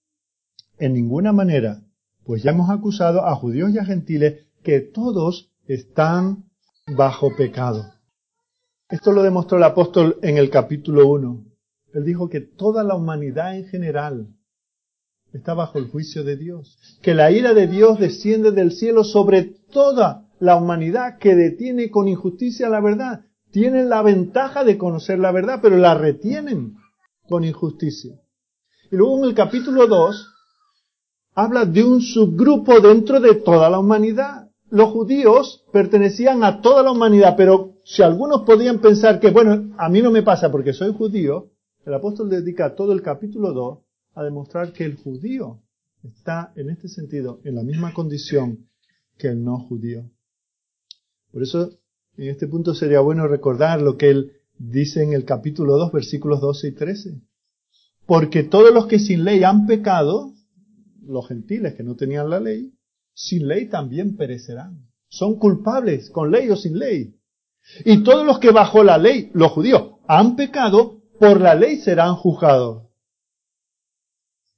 [0.78, 1.82] En ninguna manera,
[2.24, 6.46] pues ya hemos acusado a judíos y a gentiles que todos están
[6.88, 7.95] bajo pecado.
[8.90, 11.44] Esto lo demostró el apóstol en el capítulo 1.
[11.94, 14.28] Él dijo que toda la humanidad en general
[15.34, 19.56] está bajo el juicio de Dios, que la ira de Dios desciende del cielo sobre
[19.72, 23.22] toda la humanidad que detiene con injusticia la verdad.
[23.52, 26.76] Tienen la ventaja de conocer la verdad, pero la retienen
[27.28, 28.22] con injusticia.
[28.92, 30.30] Y luego en el capítulo 2
[31.34, 34.52] habla de un subgrupo dentro de toda la humanidad.
[34.70, 39.90] Los judíos pertenecían a toda la humanidad, pero si algunos podían pensar que, bueno, a
[39.90, 41.52] mí no me pasa porque soy judío,
[41.86, 43.80] el apóstol dedica todo el capítulo 2
[44.16, 45.62] a demostrar que el judío
[46.04, 48.68] está en este sentido en la misma condición
[49.20, 50.10] que el no judío.
[51.32, 51.78] Por eso,
[52.18, 56.42] en este punto sería bueno recordar lo que él dice en el capítulo 2, versículos
[56.42, 57.22] 12 y 13.
[58.08, 60.34] Porque todos los que sin ley han pecado,
[61.06, 62.74] los gentiles que no tenían la ley,
[63.14, 64.88] sin ley también perecerán.
[65.08, 67.15] Son culpables, con ley o sin ley.
[67.84, 72.16] Y todos los que bajo la ley, los judíos, han pecado, por la ley serán
[72.16, 72.84] juzgados.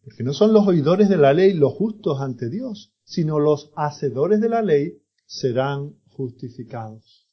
[0.03, 4.41] Porque no son los oidores de la ley los justos ante Dios, sino los hacedores
[4.41, 7.27] de la ley serán justificados.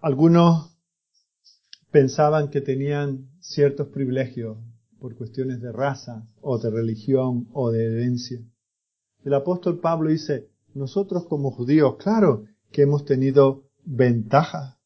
[0.00, 0.76] Algunos
[1.90, 4.58] pensaban que tenían ciertos privilegios
[4.98, 8.40] por cuestiones de raza o de religión o de herencia.
[9.24, 14.78] El apóstol Pablo dice, nosotros como judíos, claro que hemos tenido ventajas,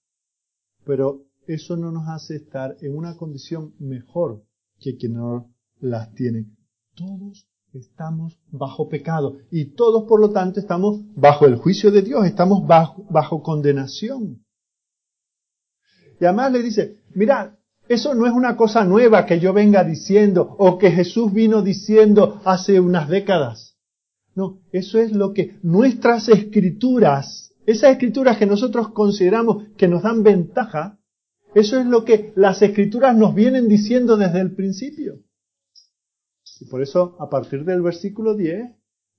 [0.85, 4.45] pero eso no nos hace estar en una condición mejor
[4.81, 6.47] que quien no las tiene.
[6.95, 12.25] Todos estamos bajo pecado y todos por lo tanto estamos bajo el juicio de Dios,
[12.25, 14.45] estamos bajo, bajo condenación.
[16.21, 20.55] Y además le dice, mira, eso no es una cosa nueva que yo venga diciendo
[20.59, 23.77] o que Jesús vino diciendo hace unas décadas.
[24.35, 30.23] No, eso es lo que nuestras escrituras, esas escrituras que nosotros consideramos que nos dan
[30.23, 30.99] ventaja,
[31.55, 35.21] eso es lo que las escrituras nos vienen diciendo desde el principio.
[36.61, 38.71] Y por eso, a partir del versículo 10,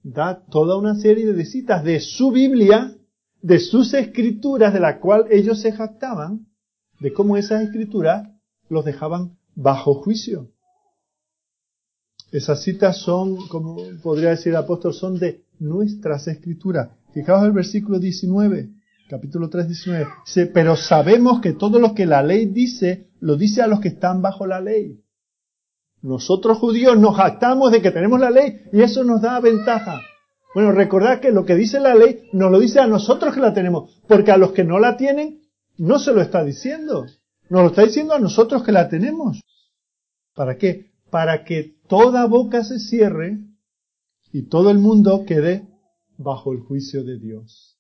[0.03, 2.95] da toda una serie de citas de su Biblia,
[3.41, 6.47] de sus escrituras, de la cual ellos se jactaban,
[6.99, 8.29] de cómo esas escrituras
[8.69, 10.51] los dejaban bajo juicio.
[12.31, 16.89] Esas citas son, como podría decir el apóstol, son de nuestras escrituras.
[17.15, 18.75] Fijaos el versículo 19
[19.07, 20.07] capítulo 3, 19.
[20.25, 23.87] Dice, pero sabemos que todo lo que la ley dice, lo dice a los que
[23.87, 25.01] están bajo la ley.
[26.01, 30.01] Nosotros judíos nos jactamos de que tenemos la ley y eso nos da ventaja.
[30.53, 33.53] Bueno, recordad que lo que dice la ley nos lo dice a nosotros que la
[33.53, 35.41] tenemos, porque a los que no la tienen
[35.77, 37.05] no se lo está diciendo.
[37.49, 39.41] Nos lo está diciendo a nosotros que la tenemos.
[40.33, 40.91] ¿Para qué?
[41.09, 43.39] Para que toda boca se cierre
[44.33, 45.74] y todo el mundo quede
[46.17, 47.77] bajo el juicio de Dios.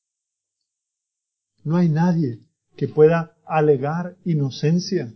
[1.63, 2.39] No hay nadie
[2.75, 5.13] que pueda alegar inocencia.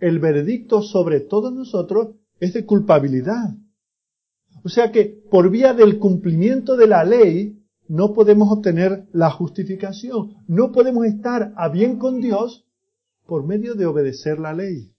[0.00, 3.54] El veredicto sobre todos nosotros es de culpabilidad.
[4.64, 10.44] O sea que por vía del cumplimiento de la ley no podemos obtener la justificación.
[10.46, 12.66] No podemos estar a bien con Dios
[13.26, 14.92] por medio de obedecer la ley.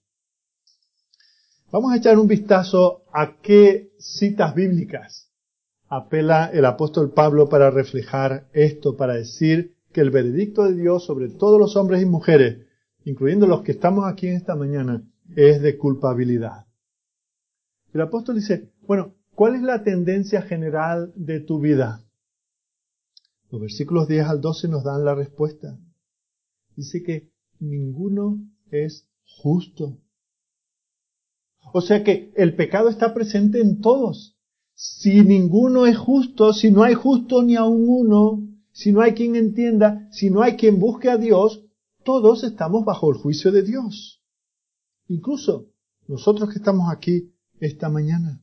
[1.70, 5.29] Vamos a echar un vistazo a qué citas bíblicas
[5.90, 11.28] apela el apóstol Pablo para reflejar esto, para decir que el veredicto de Dios sobre
[11.28, 12.64] todos los hombres y mujeres,
[13.04, 16.66] incluyendo los que estamos aquí en esta mañana, es de culpabilidad.
[17.92, 22.04] El apóstol dice, bueno, ¿cuál es la tendencia general de tu vida?
[23.50, 25.76] Los versículos 10 al 12 nos dan la respuesta.
[26.76, 28.38] Dice que ninguno
[28.70, 29.98] es justo.
[31.72, 34.39] O sea que el pecado está presente en todos.
[34.82, 39.12] Si ninguno es justo, si no hay justo ni a un uno, si no hay
[39.12, 41.66] quien entienda, si no hay quien busque a Dios,
[42.02, 44.22] todos estamos bajo el juicio de Dios.
[45.06, 45.66] Incluso
[46.08, 48.40] nosotros que estamos aquí esta mañana.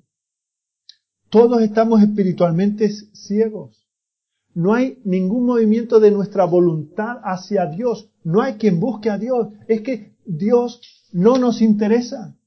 [1.32, 3.88] Todos estamos espiritualmente ciegos.
[4.54, 8.12] No hay ningún movimiento de nuestra voluntad hacia Dios.
[8.24, 9.48] No hay quien busque a Dios.
[9.68, 12.38] Es que Dios no nos interesa.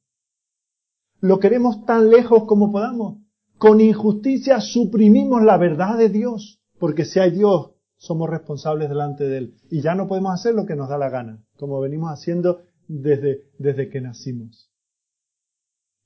[1.18, 3.18] Lo queremos tan lejos como podamos.
[3.60, 6.62] Con injusticia suprimimos la verdad de Dios.
[6.78, 9.54] Porque si hay Dios, somos responsables delante de Él.
[9.70, 13.42] Y ya no podemos hacer lo que nos da la gana, como venimos haciendo desde,
[13.58, 14.70] desde que nacimos.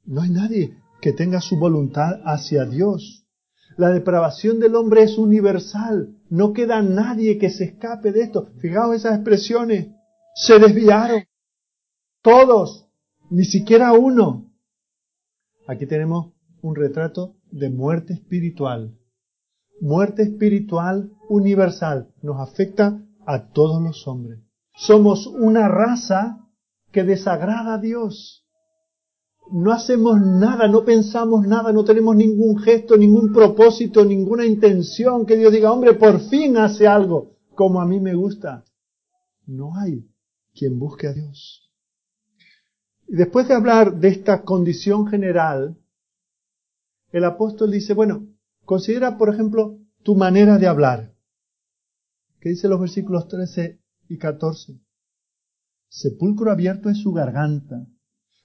[0.05, 3.25] No hay nadie que tenga su voluntad hacia Dios.
[3.77, 6.13] La depravación del hombre es universal.
[6.31, 8.49] No queda nadie que se escape de esto.
[8.59, 9.91] Fijaos esas expresiones.
[10.35, 11.23] Se desviaron.
[12.21, 12.89] Todos.
[13.31, 14.51] Ni siquiera uno.
[15.69, 18.99] Aquí tenemos un retrato de muerte espiritual.
[19.81, 22.13] Muerte espiritual universal.
[22.23, 24.41] Nos afecta a todos los hombres.
[24.77, 26.49] Somos una raza
[26.93, 28.45] que desagrada a Dios
[29.51, 35.37] no hacemos nada, no pensamos nada, no tenemos ningún gesto, ningún propósito, ninguna intención que
[35.37, 38.65] Dios diga, hombre, por fin hace algo como a mí me gusta.
[39.47, 40.09] No hay
[40.55, 41.71] quien busque a Dios.
[43.07, 45.77] Y después de hablar de esta condición general,
[47.15, 48.27] el apóstol dice, bueno,
[48.65, 51.15] considera, por ejemplo, tu manera de hablar.
[52.41, 54.81] ¿Qué dice los versículos 13 y 14?
[55.89, 57.87] Sepulcro abierto es su garganta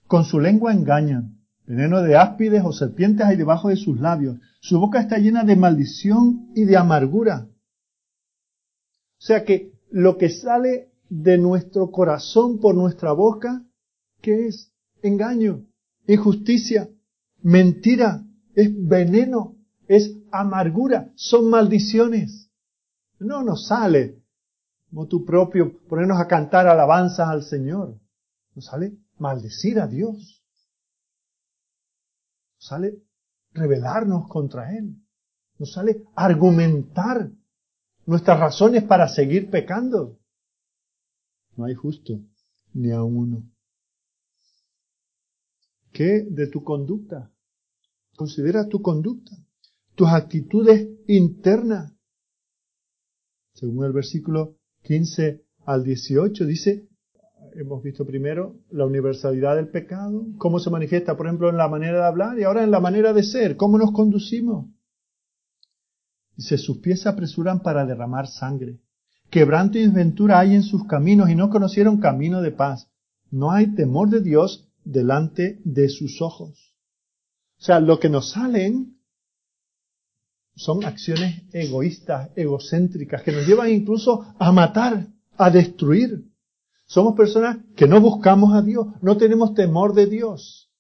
[0.05, 1.39] con su lengua engañan.
[1.65, 4.37] Veneno de áspides o serpientes hay debajo de sus labios.
[4.61, 7.47] Su boca está llena de maldición y de amargura.
[9.17, 13.65] O sea que lo que sale de nuestro corazón por nuestra boca,
[14.21, 14.71] ¿qué es?
[15.01, 15.65] Engaño,
[16.05, 16.87] injusticia,
[17.41, 19.55] mentira, es veneno,
[19.87, 22.49] es amargura, son maldiciones.
[23.19, 24.21] No nos sale
[24.89, 27.99] como tu propio ponernos a cantar alabanzas al Señor.
[28.55, 30.43] Nos sale maldecir a Dios.
[32.57, 33.03] Nos sale
[33.53, 34.95] rebelarnos contra Él.
[35.57, 37.29] Nos sale argumentar
[38.05, 40.17] nuestras razones para seguir pecando.
[41.55, 42.19] No hay justo
[42.73, 43.43] ni a uno.
[45.91, 47.31] ¿Qué de tu conducta?
[48.19, 49.31] Considera tu conducta,
[49.95, 51.93] tus actitudes internas.
[53.53, 56.89] Según el versículo 15 al 18 dice,
[57.55, 61.99] hemos visto primero la universalidad del pecado, cómo se manifiesta, por ejemplo, en la manera
[61.99, 64.65] de hablar y ahora en la manera de ser, cómo nos conducimos.
[66.35, 68.81] Dice, sus pies se apresuran para derramar sangre.
[69.29, 72.89] Quebranto y desventura hay en sus caminos y no conocieron camino de paz.
[73.31, 76.69] No hay temor de Dios delante de sus ojos.
[77.59, 78.97] O sea, lo que nos salen
[80.55, 86.25] son acciones egoístas, egocéntricas, que nos llevan incluso a matar, a destruir.
[86.85, 90.71] Somos personas que no buscamos a Dios, no tenemos temor de Dios.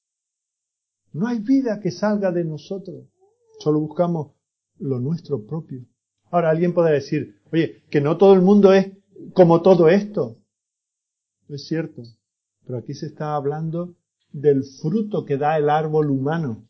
[1.11, 3.05] No hay vida que salga de nosotros,
[3.59, 4.31] solo buscamos
[4.77, 5.85] lo nuestro propio.
[6.31, 8.91] Ahora alguien puede decir, oye, que no todo el mundo es
[9.33, 10.37] como todo esto.
[11.47, 12.03] No es cierto,
[12.65, 13.95] pero aquí se está hablando
[14.31, 16.68] del fruto que da el árbol humano.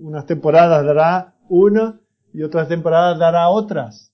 [0.00, 2.00] Unas temporadas dará una
[2.32, 4.12] y otras temporadas dará otras.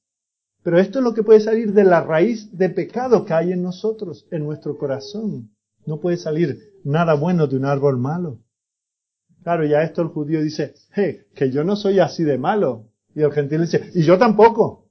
[0.63, 3.63] Pero esto es lo que puede salir de la raíz de pecado que hay en
[3.63, 5.51] nosotros, en nuestro corazón.
[5.87, 8.41] No puede salir nada bueno de un árbol malo.
[9.43, 12.91] Claro, ya esto el judío dice, hey, que yo no soy así de malo.
[13.15, 14.91] Y el gentil dice, y yo tampoco.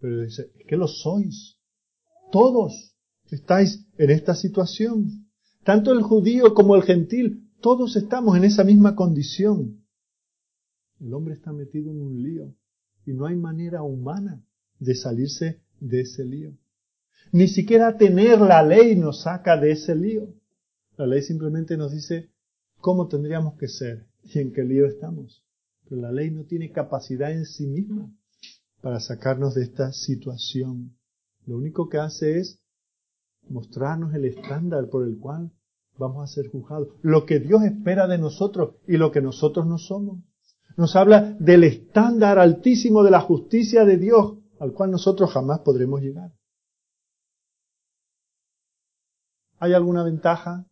[0.00, 1.56] Pero dice, que lo sois.
[2.30, 2.94] Todos
[3.30, 5.28] estáis en esta situación.
[5.64, 9.84] Tanto el judío como el gentil, todos estamos en esa misma condición.
[11.00, 12.54] El hombre está metido en un lío
[13.04, 14.44] y no hay manera humana
[14.78, 16.56] de salirse de ese lío.
[17.32, 20.34] Ni siquiera tener la ley nos saca de ese lío.
[20.96, 22.30] La ley simplemente nos dice
[22.80, 25.44] cómo tendríamos que ser y en qué lío estamos.
[25.88, 28.10] Pero la ley no tiene capacidad en sí misma
[28.80, 30.96] para sacarnos de esta situación.
[31.46, 32.60] Lo único que hace es
[33.48, 35.52] mostrarnos el estándar por el cual
[35.98, 36.88] vamos a ser juzgados.
[37.02, 40.18] Lo que Dios espera de nosotros y lo que nosotros no somos
[40.76, 46.00] nos habla del estándar altísimo de la justicia de Dios al cual nosotros jamás podremos
[46.00, 46.32] llegar.
[49.58, 50.66] ¿Hay alguna ventaja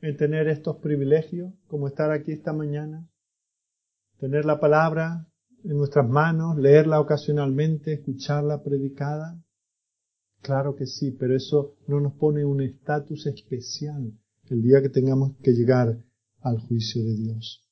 [0.00, 3.08] en tener estos privilegios, como estar aquí esta mañana?
[4.18, 5.28] Tener la palabra
[5.64, 9.40] en nuestras manos, leerla ocasionalmente, escucharla predicada.
[10.42, 14.12] Claro que sí, pero eso no nos pone un estatus especial
[14.50, 15.98] el día que tengamos que llegar
[16.40, 17.62] al juicio de Dios.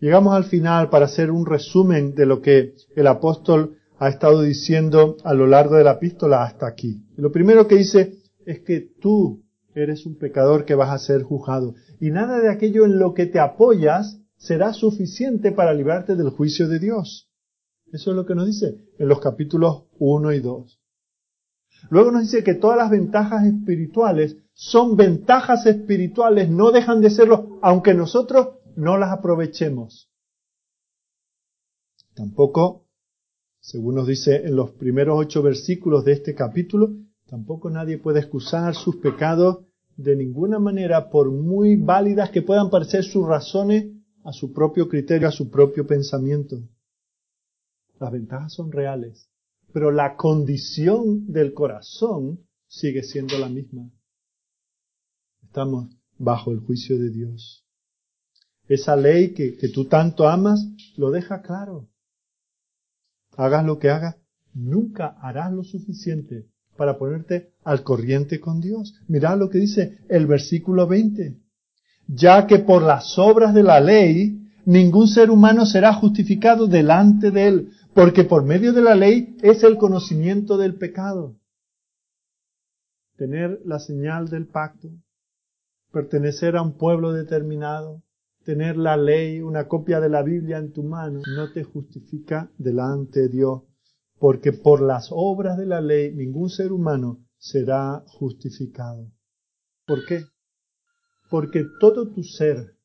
[0.00, 5.16] Llegamos al final para hacer un resumen de lo que el apóstol ha estado diciendo
[5.24, 7.02] a lo largo de la epístola hasta aquí.
[7.16, 9.42] lo primero que dice es que tú
[9.74, 11.74] eres un pecador que vas a ser juzgado.
[12.00, 16.68] Y nada de aquello en lo que te apoyas será suficiente para librarte del juicio
[16.68, 17.30] de Dios.
[17.92, 20.80] Eso es lo que nos dice en los capítulos 1 y 2.
[21.90, 27.58] Luego nos dice que todas las ventajas espirituales son ventajas espirituales, no dejan de serlo,
[27.60, 30.10] aunque nosotros no las aprovechemos.
[32.14, 32.86] Tampoco,
[33.60, 36.88] según nos dice en los primeros ocho versículos de este capítulo,
[37.26, 39.66] tampoco nadie puede excusar sus pecados
[39.98, 43.92] de ninguna manera, por muy válidas que puedan parecer sus razones
[44.24, 46.56] a su propio criterio, a su propio pensamiento.
[48.00, 49.28] Las ventajas son reales,
[49.74, 53.90] pero la condición del corazón sigue siendo la misma.
[55.46, 55.88] Estamos
[56.18, 57.64] bajo el juicio de Dios.
[58.68, 60.66] Esa ley que, que tú tanto amas
[60.96, 61.88] lo deja claro.
[63.36, 64.16] Hagas lo que hagas,
[64.52, 68.94] nunca harás lo suficiente para ponerte al corriente con Dios.
[69.08, 71.38] Mirad lo que dice el versículo 20.
[72.08, 77.46] Ya que por las obras de la ley ningún ser humano será justificado delante de
[77.46, 81.36] él, porque por medio de la ley es el conocimiento del pecado.
[83.16, 84.90] Tener la señal del pacto,
[85.96, 88.02] pertenecer a un pueblo determinado,
[88.44, 93.20] tener la ley, una copia de la Biblia en tu mano, no te justifica delante
[93.20, 93.62] de Dios,
[94.18, 99.10] porque por las obras de la ley ningún ser humano será justificado.
[99.86, 100.26] ¿Por qué?
[101.30, 102.76] Porque todo tu ser,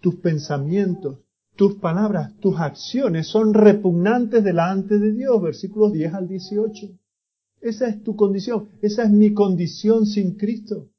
[0.00, 1.20] tus pensamientos,
[1.54, 6.88] tus palabras, tus acciones son repugnantes delante de Dios, versículos 10 al 18.
[7.60, 10.90] Esa es tu condición, esa es mi condición sin Cristo.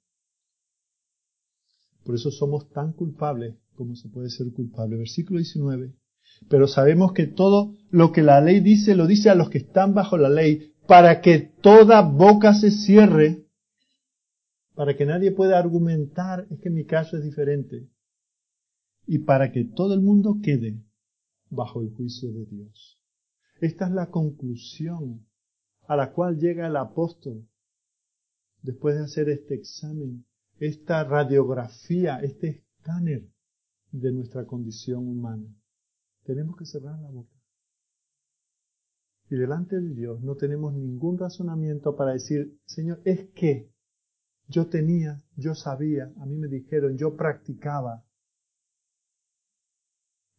[2.03, 4.97] Por eso somos tan culpables como se puede ser culpable.
[4.97, 5.93] Versículo 19.
[6.49, 9.93] Pero sabemos que todo lo que la ley dice lo dice a los que están
[9.93, 13.45] bajo la ley, para que toda boca se cierre,
[14.73, 17.89] para que nadie pueda argumentar, es que mi caso es diferente,
[19.05, 20.83] y para que todo el mundo quede
[21.49, 22.99] bajo el juicio de Dios.
[23.59, 25.27] Esta es la conclusión
[25.87, 27.47] a la cual llega el apóstol
[28.61, 30.25] después de hacer este examen,
[30.61, 33.27] esta radiografía, este escáner
[33.91, 35.53] de nuestra condición humana
[36.23, 37.35] tenemos que cerrar la boca.
[39.29, 43.71] Y delante de Dios no tenemos ningún razonamiento para decir, Señor, es que
[44.47, 48.03] yo tenía, yo sabía, a mí me dijeron, yo practicaba.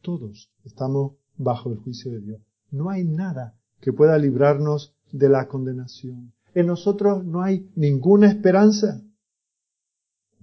[0.03, 2.43] Todos estamos bajo el juicio de Dios.
[2.71, 6.33] No hay nada que pueda librarnos de la condenación.
[6.55, 9.03] En nosotros no hay ninguna esperanza.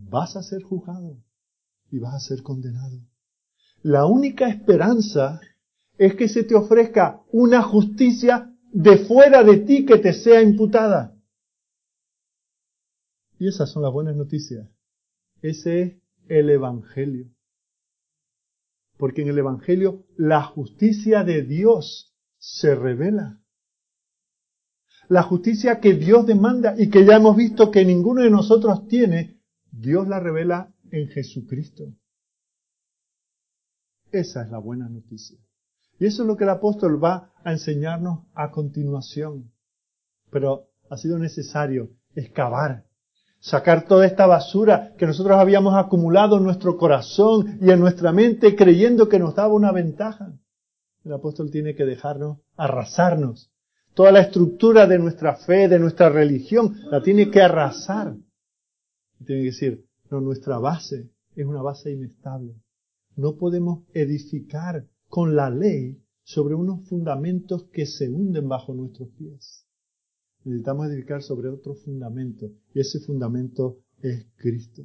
[0.07, 1.17] Vas a ser juzgado
[1.91, 2.99] y vas a ser condenado.
[3.81, 5.39] La única esperanza
[5.97, 11.15] es que se te ofrezca una justicia de fuera de ti que te sea imputada.
[13.37, 14.69] Y esas son las buenas noticias.
[15.41, 17.31] Ese es el Evangelio.
[18.97, 23.41] Porque en el Evangelio la justicia de Dios se revela.
[25.07, 29.38] La justicia que Dios demanda y que ya hemos visto que ninguno de nosotros tiene,
[29.71, 31.93] Dios la revela en Jesucristo.
[34.11, 35.37] Esa es la buena noticia.
[35.99, 39.51] Y eso es lo que el apóstol va a enseñarnos a continuación.
[40.31, 42.85] Pero ha sido necesario excavar,
[43.39, 48.55] sacar toda esta basura que nosotros habíamos acumulado en nuestro corazón y en nuestra mente
[48.55, 50.33] creyendo que nos daba una ventaja.
[51.03, 53.51] El apóstol tiene que dejarnos arrasarnos.
[53.93, 58.15] Toda la estructura de nuestra fe, de nuestra religión, la tiene que arrasar.
[59.25, 62.55] Tiene que decir, no, nuestra base es una base inestable
[63.19, 69.65] no podemos edificar con la ley sobre unos fundamentos que se hunden bajo nuestros pies.
[70.45, 74.83] Necesitamos edificar sobre otro fundamento y ese fundamento es Cristo.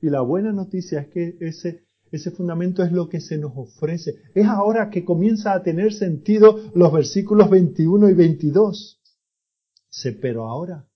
[0.00, 4.14] Y la buena noticia es que ese, ese fundamento es lo que se nos ofrece.
[4.34, 9.02] Es ahora que comienza a tener sentido los versículos 21 y 22.
[9.90, 10.88] Dice, pero ahora,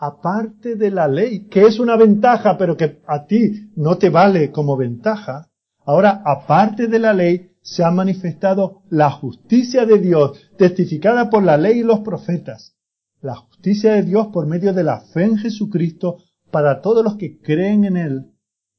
[0.00, 4.50] aparte de la ley, que es una ventaja, pero que a ti no te vale
[4.50, 5.50] como ventaja,
[5.84, 11.56] Ahora, aparte de la ley, se ha manifestado la justicia de Dios, testificada por la
[11.56, 12.76] ley y los profetas.
[13.20, 16.18] La justicia de Dios por medio de la fe en Jesucristo
[16.52, 18.30] para todos los que creen en Él,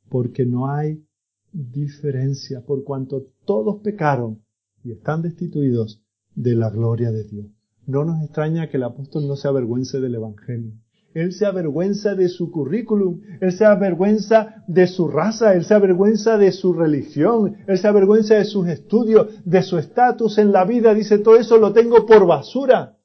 [0.10, 1.04] porque no hay
[1.52, 4.44] diferencia, por cuanto todos pecaron
[4.84, 6.04] y están destituidos
[6.34, 7.48] de la gloria de Dios.
[7.86, 10.74] No nos extraña que el apóstol no se avergüence del Evangelio.
[11.14, 16.38] Él se avergüenza de su currículum, él se avergüenza de su raza, él se avergüenza
[16.38, 20.94] de su religión, él se avergüenza de sus estudios, de su estatus en la vida.
[20.94, 22.98] Dice, todo eso lo tengo por basura.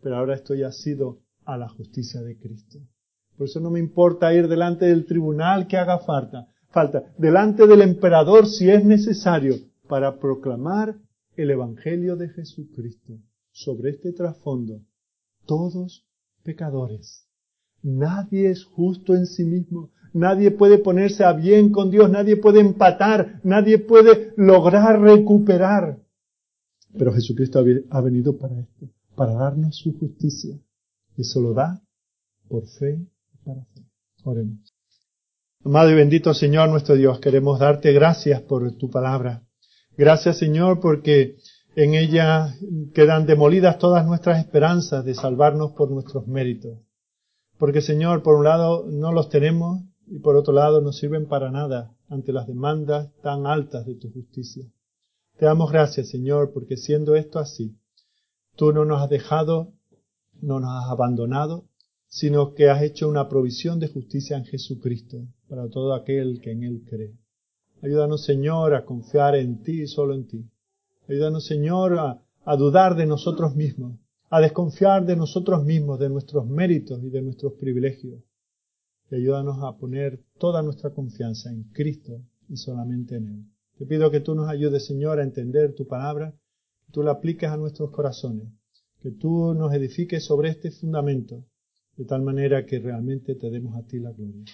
[0.00, 2.78] Pero ahora estoy asido a la justicia de Cristo.
[3.36, 6.48] Por eso no me importa ir delante del tribunal que haga falta.
[6.70, 9.54] falta, delante del emperador si es necesario,
[9.88, 10.96] para proclamar
[11.36, 13.14] el Evangelio de Jesucristo.
[13.50, 14.82] Sobre este trasfondo,
[15.46, 16.07] todos
[16.48, 17.26] pecadores.
[17.82, 19.90] Nadie es justo en sí mismo.
[20.14, 22.10] Nadie puede ponerse a bien con Dios.
[22.10, 23.38] Nadie puede empatar.
[23.44, 25.98] Nadie puede lograr recuperar.
[26.98, 30.58] Pero Jesucristo ha venido para esto, para darnos su justicia.
[31.18, 31.82] Y eso lo da
[32.48, 32.98] por fe
[33.34, 33.82] y para fe.
[34.24, 34.74] Oremos.
[35.62, 39.42] Amado y bendito Señor nuestro Dios, queremos darte gracias por tu palabra.
[39.98, 41.36] Gracias Señor porque
[41.78, 42.56] en ella
[42.92, 46.80] quedan demolidas todas nuestras esperanzas de salvarnos por nuestros méritos.
[47.56, 51.52] Porque Señor, por un lado no los tenemos y por otro lado no sirven para
[51.52, 54.66] nada ante las demandas tan altas de tu justicia.
[55.36, 57.78] Te damos gracias Señor porque siendo esto así,
[58.56, 59.72] tú no nos has dejado,
[60.40, 61.68] no nos has abandonado,
[62.08, 66.64] sino que has hecho una provisión de justicia en Jesucristo para todo aquel que en
[66.64, 67.14] Él cree.
[67.84, 70.50] Ayúdanos, Señor, a confiar en ti y solo en ti.
[71.08, 73.98] Ayúdanos, Señor, a, dudar de nosotros mismos,
[74.28, 78.22] a desconfiar de nosotros mismos, de nuestros méritos y de nuestros privilegios.
[79.10, 83.44] Y ayúdanos a poner toda nuestra confianza en Cristo y solamente en Él.
[83.78, 86.32] Te pido que tú nos ayudes, Señor, a entender tu palabra,
[86.84, 88.48] que tú la apliques a nuestros corazones,
[89.00, 91.46] que tú nos edifiques sobre este fundamento
[91.96, 94.44] de tal manera que realmente te demos a ti la gloria.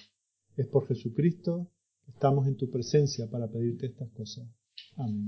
[0.55, 1.67] Es por Jesucristo
[2.05, 4.47] que estamos en tu presencia para pedirte estas cosas.
[4.95, 5.27] Amén.